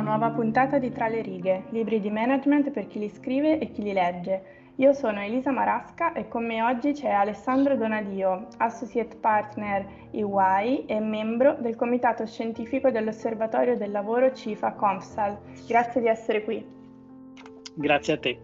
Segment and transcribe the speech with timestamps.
[0.00, 3.82] Nuova puntata di Tra le righe, libri di management per chi li scrive e chi
[3.82, 4.58] li legge.
[4.76, 11.00] Io sono Elisa Marasca e con me oggi c'è Alessandro Donadio, Associate Partner EY e
[11.00, 15.38] membro del Comitato Scientifico dell'Osservatorio del Lavoro CIFA Comsal.
[15.66, 16.66] Grazie di essere qui.
[17.74, 18.40] Grazie a te.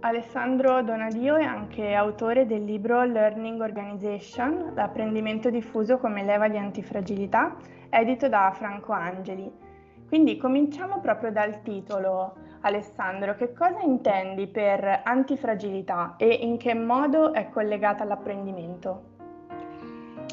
[0.00, 7.56] Alessandro Donadio è anche autore del libro Learning Organization, l'apprendimento diffuso come leva di antifragilità,
[7.90, 9.68] edito da Franco Angeli.
[10.10, 13.36] Quindi cominciamo proprio dal titolo, Alessandro.
[13.36, 19.04] Che cosa intendi per antifragilità e in che modo è collegata all'apprendimento?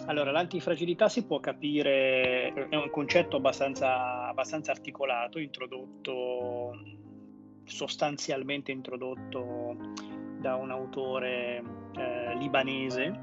[0.07, 6.71] Allora, l'antifragilità si può capire, è un concetto abbastanza, abbastanza articolato, introdotto,
[7.63, 9.77] sostanzialmente introdotto
[10.39, 11.63] da un autore
[11.95, 13.13] eh, libanese,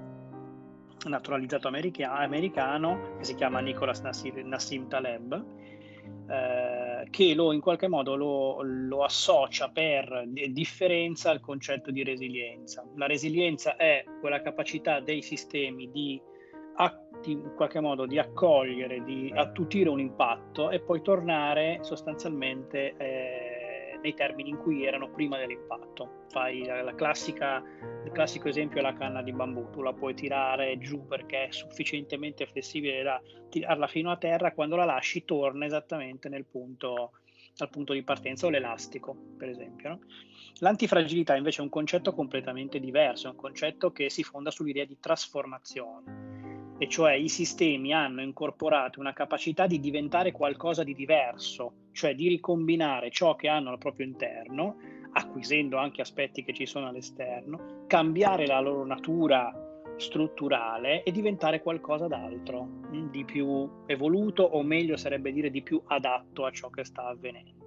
[1.06, 5.82] naturalizzato america- americano, che si chiama Nicolas Nassim, Nassim Taleb,
[6.28, 12.84] eh, che lo in qualche modo lo, lo associa per differenza al concetto di resilienza.
[12.96, 16.20] La resilienza è quella capacità dei sistemi di,
[17.26, 23.53] in qualche modo di accogliere, di attutire un impatto e poi tornare sostanzialmente eh,
[24.04, 26.26] nei termini in cui erano prima dell'impatto.
[26.28, 27.62] Fai la, la classica,
[28.04, 31.50] il classico esempio è la canna di bambù, tu la puoi tirare giù perché è
[31.50, 37.12] sufficientemente flessibile da tirarla fino a terra, quando la lasci torna esattamente nel punto,
[37.56, 39.88] al punto di partenza o l'elastico, per esempio.
[39.88, 40.00] No?
[40.58, 44.98] L'antifragilità invece è un concetto completamente diverso, è un concetto che si fonda sull'idea di
[45.00, 52.14] trasformazione e cioè i sistemi hanno incorporato una capacità di diventare qualcosa di diverso, cioè
[52.14, 54.76] di ricombinare ciò che hanno al proprio interno,
[55.12, 59.52] acquisendo anche aspetti che ci sono all'esterno, cambiare la loro natura
[59.96, 65.80] strutturale e diventare qualcosa d'altro, mm, di più evoluto o meglio sarebbe dire di più
[65.86, 67.62] adatto a ciò che sta avvenendo.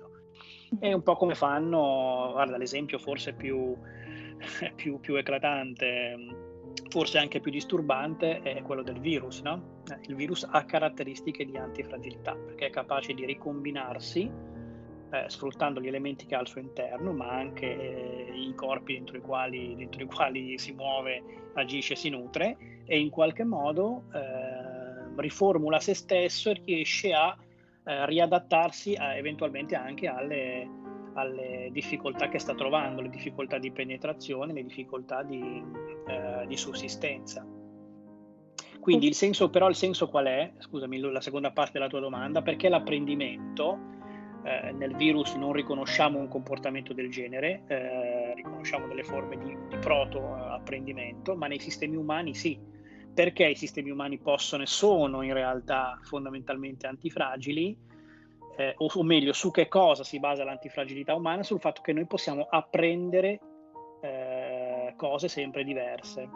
[0.79, 3.73] È un po' come fanno, guarda l'esempio forse più,
[4.75, 6.16] più, più eclatante,
[6.90, 9.42] forse anche più disturbante è quello del virus.
[9.42, 9.84] No?
[10.08, 14.30] Il virus ha caratteristiche di antifragilità perché è capace di ricombinarsi
[15.10, 19.18] eh, sfruttando gli elementi che ha al suo interno, ma anche eh, i corpi dentro
[19.18, 21.24] i, quali, dentro i, quali, si muove,
[21.54, 27.36] agisce, si nutre e in qualche modo eh, riformula se stesso e riesce a
[27.84, 30.70] eh, riadattarsi a, eventualmente anche alle,
[31.17, 35.63] alle difficoltà che sta trovando, le difficoltà di penetrazione, le difficoltà di,
[36.07, 37.45] eh, di sussistenza.
[38.79, 40.53] Quindi il senso, però il senso qual è?
[40.59, 43.95] Scusami, la seconda parte della tua domanda, perché l'apprendimento
[44.44, 49.78] eh, nel virus non riconosciamo un comportamento del genere, eh, riconosciamo delle forme di, di
[49.78, 52.57] proto-apprendimento, ma nei sistemi umani sì,
[53.13, 57.75] perché i sistemi umani possono e sono in realtà fondamentalmente antifragili,
[58.57, 61.44] eh, o, o, meglio, su che cosa si basa l'antifragilità umana?
[61.44, 63.40] Sul fatto che noi possiamo apprendere
[64.01, 66.28] eh, cose sempre diverse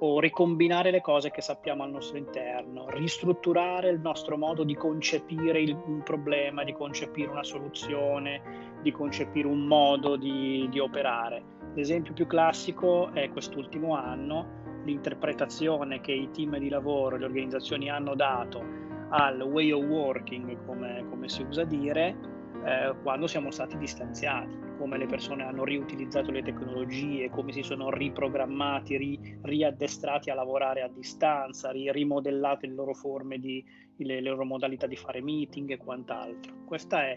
[0.00, 5.60] o ricombinare le cose che sappiamo al nostro interno, ristrutturare il nostro modo di concepire
[5.60, 8.42] il, un problema, di concepire una soluzione,
[8.82, 11.42] di concepire un modo di, di operare.
[11.74, 18.14] L'esempio più classico è quest'ultimo anno, l'interpretazione che i team di lavoro, le organizzazioni hanno
[18.14, 22.16] dato al way of working, come, come si usa dire,
[22.64, 27.90] eh, quando siamo stati distanziati, come le persone hanno riutilizzato le tecnologie, come si sono
[27.90, 33.64] riprogrammati, ri, riaddestrati a lavorare a distanza, ri, rimodellate le loro forme, di,
[33.96, 36.64] le, le loro modalità di fare meeting e quant'altro.
[36.64, 37.16] Questa è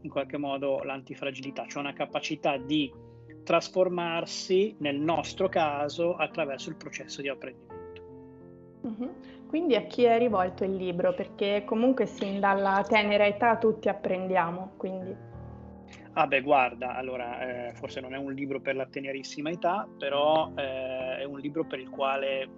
[0.00, 2.92] in qualche modo l'antifragilità, cioè una capacità di
[3.44, 7.87] trasformarsi, nel nostro caso, attraverso il processo di apprendimento.
[8.88, 9.08] Mm-hmm.
[9.48, 11.14] Quindi a chi è rivolto il libro?
[11.14, 15.26] Perché comunque sin dalla tenera età tutti apprendiamo, quindi...
[16.12, 20.52] Ah beh, guarda, allora, eh, forse non è un libro per la tenerissima età, però
[20.56, 22.48] eh, è un libro per il quale,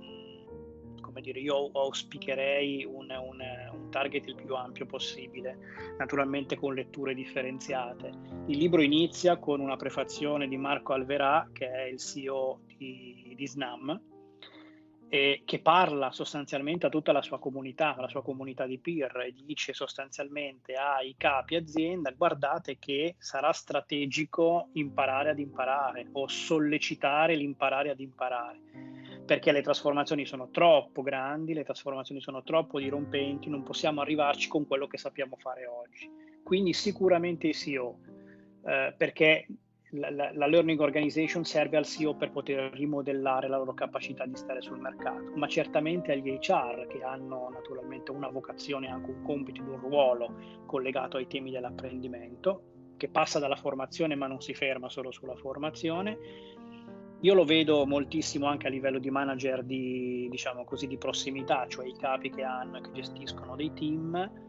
[1.00, 3.41] come dire, io auspicherei un, un,
[3.73, 5.59] un, target il più ampio possibile,
[5.99, 8.11] naturalmente con letture differenziate.
[8.47, 13.47] Il libro inizia con una prefazione di Marco Alverà, che è il CEO di, di
[13.47, 14.00] SNAM,
[15.12, 19.35] e che parla sostanzialmente a tutta la sua comunità, la sua comunità di peer e
[19.45, 27.91] dice sostanzialmente ai capi azienda guardate che sarà strategico imparare ad imparare o sollecitare l'imparare
[27.91, 28.61] ad imparare
[29.27, 34.67] perché le trasformazioni sono troppo grandi, le trasformazioni sono troppo dirompenti, non possiamo arrivarci con
[34.67, 36.11] quello che sappiamo fare oggi.
[36.43, 38.01] Quindi sicuramente i CEO,
[38.65, 39.47] eh, perché
[39.91, 44.61] la, la, learning organization serve al CEO per poter rimodellare la loro capacità di stare
[44.61, 49.79] sul mercato, ma certamente agli HR che hanno naturalmente una vocazione, anche un compito, un
[49.81, 50.35] ruolo
[50.67, 52.63] collegato ai temi dell'apprendimento,
[52.97, 56.19] che passa dalla formazione ma non si ferma solo sulla formazione.
[57.23, 61.87] Io lo vedo moltissimo anche a livello di manager di, diciamo così, di prossimità, cioè
[61.87, 64.49] i capi che hanno che gestiscono dei team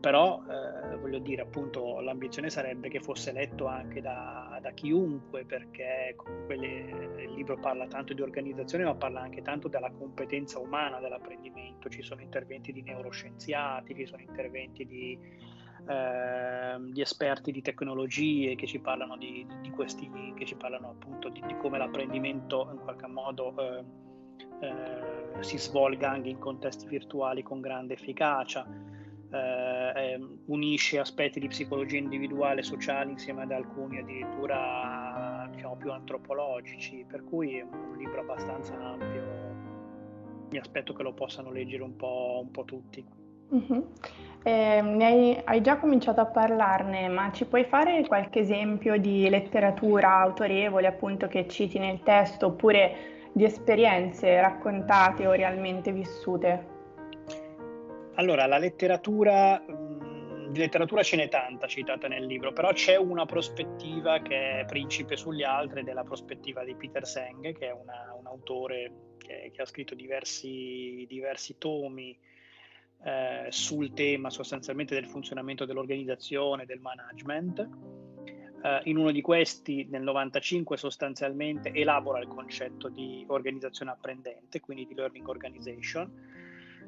[0.00, 6.14] però eh, voglio dire appunto l'ambizione sarebbe che fosse letto anche da, da chiunque perché
[6.16, 11.00] comunque le, il libro parla tanto di organizzazione ma parla anche tanto della competenza umana
[11.00, 11.88] dell'apprendimento.
[11.88, 15.18] Ci sono interventi di neuroscienziati ci sono interventi di,
[15.88, 21.28] eh, di esperti di tecnologie che ci parlano di, di, questi che ci parlano appunto
[21.28, 23.84] di, come l'apprendimento in qualche modo eh,
[24.60, 28.66] eh, si svolga anche in contesti virtuali con grande efficacia
[29.36, 35.92] eh, ehm, unisce aspetti di psicologia individuale e sociale insieme ad alcuni addirittura diciamo, più
[35.92, 39.44] antropologici, per cui è un libro abbastanza ampio.
[40.50, 43.04] Mi aspetto che lo possano leggere un po', un po tutti.
[43.48, 43.92] Uh-huh.
[44.42, 50.18] Eh, hai, hai, già cominciato a parlarne, ma ci puoi fare qualche esempio di letteratura
[50.18, 56.74] autorevole appunto che citi nel testo oppure di esperienze raccontate o realmente vissute?
[58.16, 63.26] Allora, la letteratura, mh, di letteratura ce n'è tanta citata nel libro, però c'è una
[63.26, 67.72] prospettiva che è principe sugli altri ed è la prospettiva di Peter Seng, che è
[67.72, 72.18] una, un autore che, che, ha scritto diversi, diversi tomi
[73.04, 77.68] eh, sul tema sostanzialmente del funzionamento dell'organizzazione, del management.
[78.56, 84.86] Uh, in uno di questi, nel 95, sostanzialmente elabora il concetto di organizzazione apprendente, quindi
[84.86, 86.10] di learning organization,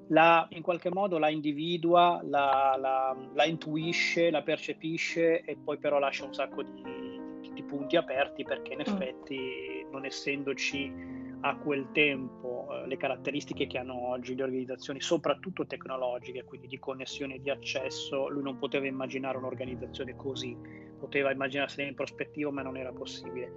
[0.09, 5.99] la, in qualche modo la individua, la, la, la, intuisce, la percepisce e poi però
[5.99, 6.83] lascia un sacco di,
[7.53, 8.93] di punti aperti perché in mm.
[8.93, 15.67] effetti non essendoci a quel tempo eh, le caratteristiche che hanno oggi le organizzazioni, soprattutto
[15.67, 20.57] tecnologiche, quindi di connessione e di accesso, lui non poteva immaginare un'organizzazione così,
[20.99, 23.53] poteva immaginarsela in prospettiva ma non era possibile.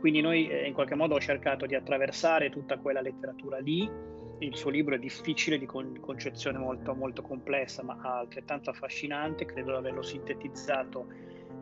[0.00, 4.56] Quindi noi eh, in qualche modo ho cercato di attraversare tutta quella letteratura lì il
[4.56, 9.44] suo libro è difficile, di con- concezione molto, molto complessa, ma altrettanto affascinante.
[9.44, 11.06] Credo di averlo sintetizzato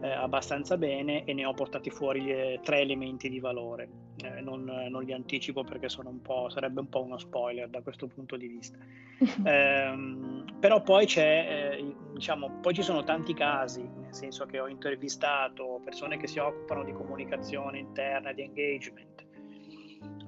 [0.00, 3.88] eh, abbastanza bene e ne ho portati fuori eh, tre elementi di valore.
[4.23, 8.37] Eh, non, non, li anticipo perché un sarebbe un po' uno spoiler da questo punto
[8.37, 8.79] di vista.
[9.44, 14.67] Ehm, però poi, c'è, eh, diciamo, poi ci sono tanti casi, nel senso che ho
[14.67, 19.24] intervistato persone che si occupano di comunicazione interna, di engagement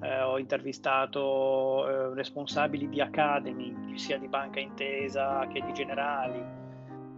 [0.01, 6.65] eh, ho intervistato eh, responsabili di Academy, sia di Banca Intesa che di Generali,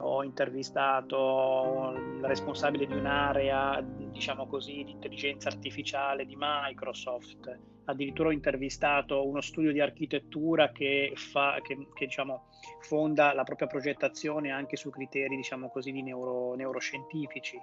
[0.01, 8.31] ho intervistato il responsabile di un'area, diciamo così, di intelligenza artificiale di Microsoft, addirittura ho
[8.31, 12.45] intervistato uno studio di architettura che, fa, che, che diciamo,
[12.81, 17.59] fonda la propria progettazione anche su criteri, diciamo così, di neuro, neuroscientifici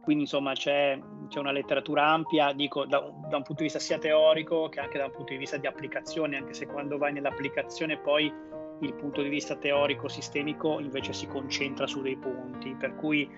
[0.00, 3.98] quindi insomma c'è, c'è, una letteratura ampia, dico da, da, un punto di vista sia
[3.98, 7.98] teorico che anche da un punto di vista di applicazione, anche se quando vai nell'applicazione
[7.98, 8.32] poi
[8.80, 13.28] il punto di vista teorico sistemico invece si concentra su dei punti, per cui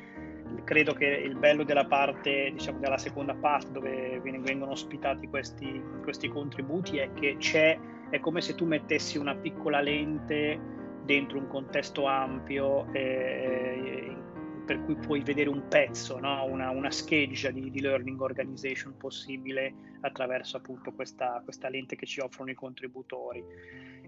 [0.64, 6.28] credo che il bello della parte, diciamo della seconda parte dove vengono ospitati questi, questi
[6.28, 7.78] contributi è che c'è,
[8.11, 14.16] è come se tu mettessi una piccola lente dentro un contesto ampio eh,
[14.64, 16.45] per cui puoi vedere un pezzo, no?
[16.45, 22.21] una, una, scheggia di, di, learning organization possibile attraverso appunto questa, questa, lente che ci
[22.21, 23.45] offrono i contributori.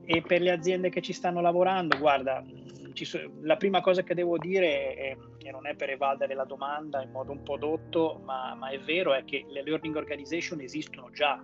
[0.04, 2.44] E per le aziende che ci stanno lavorando, guarda,
[2.92, 7.02] so, la prima cosa che devo dire, è, e non è per evadere la domanda
[7.02, 11.10] in modo un po' dotto, ma, ma è vero, è che le learning organization esistono
[11.10, 11.42] già,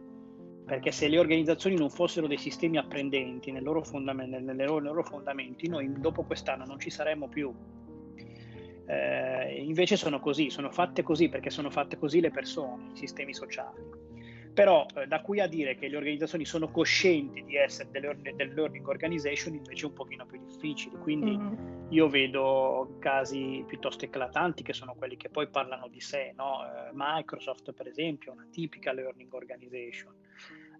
[0.65, 5.03] perché se le organizzazioni non fossero dei sistemi apprendenti nel loro fondamenti, loro, nei loro
[5.03, 7.53] fondamenti, noi dopo quest'anno non ci saremmo più
[8.91, 13.33] eh, invece sono così, sono fatte così perché sono fatte così le persone, i sistemi
[13.33, 14.00] sociali.
[14.53, 18.53] Però eh, da qui a dire che le organizzazioni sono coscienti di essere delle, del
[18.53, 20.99] learning organization invece è un pochino più difficile.
[20.99, 21.93] Quindi mm-hmm.
[21.93, 26.33] io vedo casi piuttosto eclatanti che sono quelli che poi parlano di sé.
[26.37, 26.65] No?
[26.65, 30.15] Eh, Microsoft per esempio è una tipica learning organization.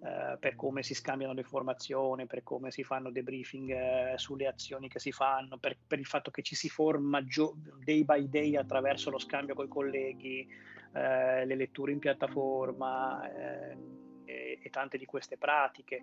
[0.03, 4.89] eh, per come si scambiano le informazioni, per come si fanno debriefing eh, sulle azioni
[4.89, 8.57] che si fanno, per, per, il fatto che ci si forma gio- day by day
[8.57, 10.49] attraverso lo scambio con i colleghi,
[10.93, 13.77] eh, le letture in piattaforma eh,
[14.25, 16.03] e, e, tante di queste pratiche,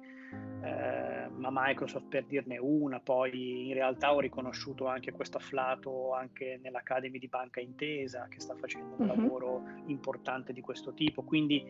[0.62, 6.60] eh, ma Microsoft per dirne una, poi in realtà ho riconosciuto anche questo afflato anche
[6.62, 9.16] nell'Academy di Banca Intesa che sta facendo un uh-huh.
[9.16, 11.66] lavoro importante di questo tipo, quindi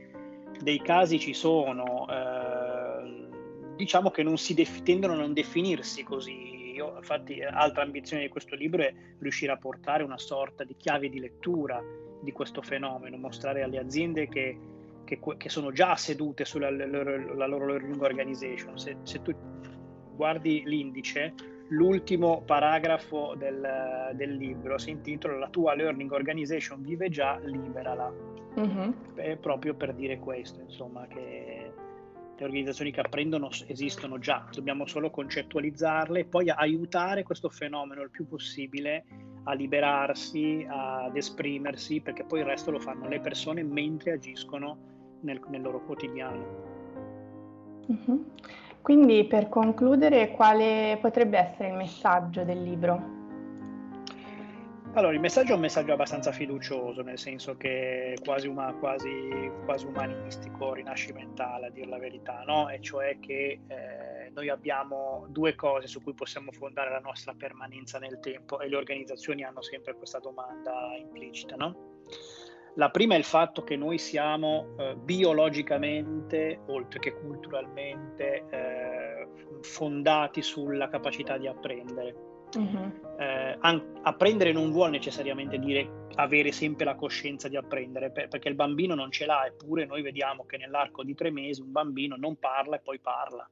[0.62, 3.28] dei casi ci sono, eh,
[3.76, 6.57] diciamo che non si def- tendono a non definirsi così.
[6.78, 11.10] Io, infatti, altra ambizione di questo libro è riuscire a portare una sorta di chiave
[11.10, 11.84] di lettura
[12.22, 14.58] di questo fenomeno, mostrare alle aziende che,
[15.04, 18.78] che, che sono già sedute sulla loro, la loro learning organization.
[18.78, 19.34] Se, se, tu
[20.16, 21.34] guardi l'indice,
[21.70, 28.14] l'ultimo paragrafo del, del libro si intitola La tua learning organization vive già, liberala.
[28.60, 28.92] Mm-hmm.
[29.16, 31.57] È proprio per dire questo, insomma, che
[32.38, 38.12] le organizzazioni che apprendono esistono già, dobbiamo solo concettualizzarle e poi aiutare questo fenomeno il
[38.12, 39.06] più possibile
[39.44, 44.78] a liberarsi, ad esprimersi, perché poi il resto lo fanno le persone mentre agiscono
[45.22, 46.76] nel, nel loro quotidiano.
[48.82, 53.17] Quindi per concludere, quale potrebbe essere il messaggio del libro?
[54.98, 59.12] Allora, il messaggio è un messaggio abbastanza fiducioso, nel senso che è quasi, uma, quasi,
[59.64, 62.68] quasi umanistico, rinascimentale a dire la verità, no?
[62.68, 68.00] E cioè che eh, noi abbiamo due cose su cui possiamo fondare la nostra permanenza
[68.00, 72.00] nel tempo e le organizzazioni hanno sempre questa domanda implicita, no?
[72.74, 79.28] La prima è il fatto che noi siamo eh, biologicamente, oltre che culturalmente, eh,
[79.62, 82.26] fondati sulla capacità di apprendere
[82.56, 82.92] Uh-huh.
[83.64, 88.56] Eh, apprendere non vuole necessariamente dire avere sempre la coscienza di apprendere, per- perché il
[88.56, 92.38] bambino non ce l'ha, eppure noi vediamo che nell'arco di tre mesi un bambino non
[92.38, 93.48] parla e poi parla,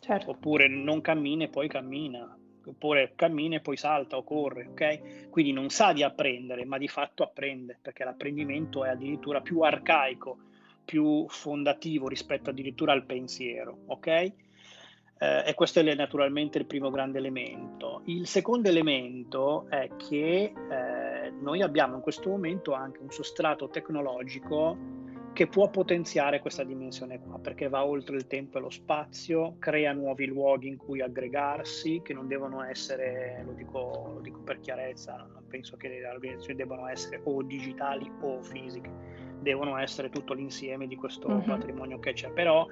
[0.00, 0.30] certo.
[0.30, 5.28] oppure non cammina e poi cammina, oppure cammina e poi salta o corre, ok?
[5.30, 10.38] Quindi non sa di apprendere, ma di fatto apprende, perché l'apprendimento è addirittura più arcaico,
[10.84, 14.32] più fondativo rispetto addirittura al pensiero, ok?
[15.18, 18.02] Eh, e questo è naturalmente il primo grande elemento.
[18.04, 25.04] Il secondo elemento è che eh, noi abbiamo in questo momento anche un sostrato tecnologico
[25.32, 29.92] che può potenziare questa dimensione qua, perché va oltre il tempo e lo spazio, crea
[29.92, 35.16] nuovi luoghi in cui aggregarsi, che non devono essere, lo dico, lo dico per chiarezza,
[35.16, 38.90] non penso che le organizzazioni debbano essere o digitali o fisiche,
[39.40, 41.44] devono essere tutto l'insieme di questo uh-huh.
[41.44, 42.66] patrimonio che c'è, però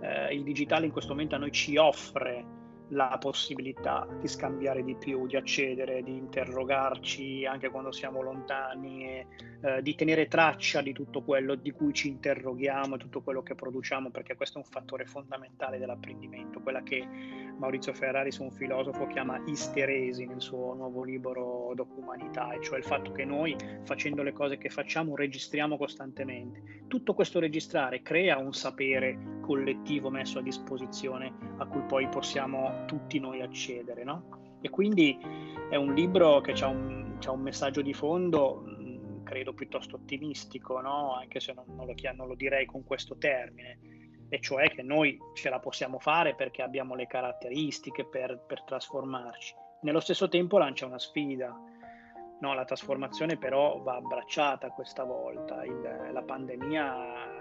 [0.00, 2.56] eh, il digitale in questo momento a noi ci offre
[2.90, 9.26] la possibilità di scambiare di più, di accedere, di interrogarci anche quando siamo lontani, e,
[9.62, 13.54] eh, di tenere traccia di tutto quello di cui ci interroghiamo e tutto quello che
[13.54, 17.06] produciamo, perché questo è un fattore fondamentale dell'apprendimento, quella che
[17.58, 23.10] Maurizio Ferraris, un filosofo, chiama isteresi nel suo nuovo libro Documanità, e cioè il fatto
[23.12, 26.84] che noi facendo le cose che facciamo registriamo costantemente.
[26.86, 33.20] Tutto questo registrare crea un sapere collettivo messo a disposizione a cui poi possiamo tutti
[33.20, 34.58] noi accedere, no?
[34.60, 35.16] E quindi
[35.70, 41.14] è un libro che ha un, un, messaggio di fondo, mm, credo piuttosto ottimistico, no?
[41.14, 43.78] Anche se non, non, lo, non lo direi con questo termine,
[44.28, 49.54] e cioè che noi ce la possiamo fare perché abbiamo le caratteristiche per, per trasformarci.
[49.82, 51.56] Nello stesso tempo lancia una sfida,
[52.40, 57.35] no, la trasformazione però va abbracciata questa volta, Il, la pandemia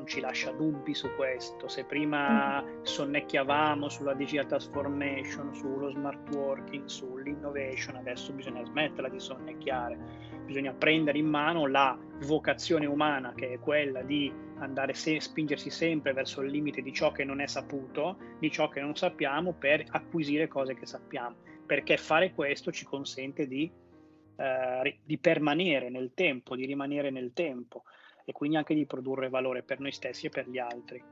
[0.00, 1.68] non ci lascia dubbi su questo.
[1.68, 2.82] Se prima mm.
[2.82, 9.98] sonnecchiavamo sulla digital transformation, sullo smart working, sull'innovation, adesso bisogna smetterla di sonnecchiare,
[10.46, 16.12] bisogna prendere in mano la vocazione umana che è quella di andare a spingersi sempre
[16.14, 19.84] verso il limite di ciò che non è saputo, di ciò che non sappiamo per
[19.90, 23.70] acquisire cose che sappiamo, perché fare questo ci consente di,
[24.36, 27.84] eh, di permanere nel tempo, di rimanere nel tempo
[28.24, 31.02] e quindi anche di produrre valore per noi stessi e per gli altri.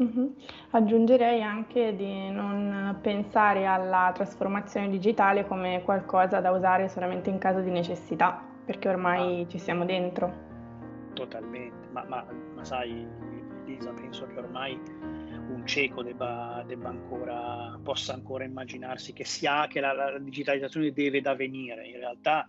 [0.00, 0.26] Mm-hmm.
[0.70, 7.60] Aggiungerei anche di non pensare alla trasformazione digitale come qualcosa da usare solamente in caso
[7.60, 9.48] di necessità, perché ormai ah.
[9.48, 10.46] ci siamo dentro.
[11.14, 13.04] Totalmente, ma, ma, ma, sai
[13.64, 14.80] Lisa, penso che ormai
[15.50, 21.20] un cieco debba, debba ancora, possa ancora immaginarsi che, sia, che la, la digitalizzazione deve
[21.20, 21.88] da venire.
[21.88, 22.46] In realtà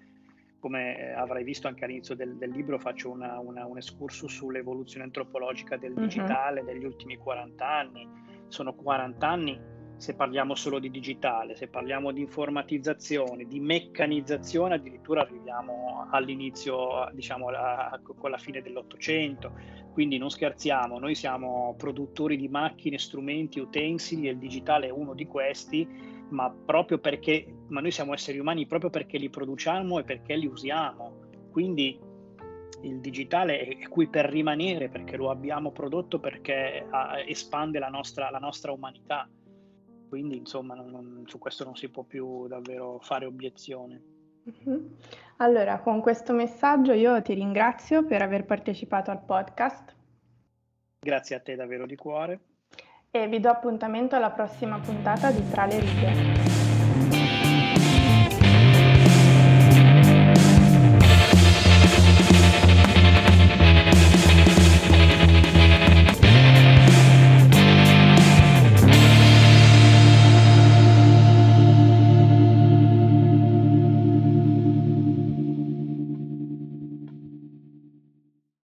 [0.59, 5.05] come eh, avrai visto anche all'inizio del, del libro, faccio una, una, un excursus sull'evoluzione
[5.05, 6.01] antropologica del mhm.
[6.01, 6.65] digitale uh-huh.
[6.65, 8.07] degli ultimi 40 anni.
[8.47, 15.21] Sono 40 anni se parliamo solo di digitale, se parliamo di informatizzazione, di meccanizzazione, addirittura
[15.21, 19.51] arriviamo all'inizio, diciamo, alla, con la fine dell'Ottocento.
[19.91, 25.13] Quindi non scherziamo, noi siamo produttori di macchine, strumenti, utensili e il digitale è uno
[25.13, 25.85] di questi,
[26.29, 30.47] ma proprio perché, ma noi siamo esseri umani proprio perché li produciamo e perché li
[30.47, 31.27] usiamo.
[31.51, 31.99] Quindi
[32.81, 36.85] il digitale è qui per rimanere perché lo abbiamo prodotto, perché
[37.27, 39.27] espande la nostra, la nostra umanità
[40.09, 44.01] quindi insomma non, non, su questo non si può più davvero fare obiezione.
[44.49, 44.85] Mm-hmm.
[45.37, 49.95] Allora, con questo messaggio io ti ringrazio per aver partecipato al podcast.
[50.99, 52.39] Grazie a te davvero di cuore.
[53.11, 56.48] E vi do appuntamento alla prossima puntata di Tra le righe.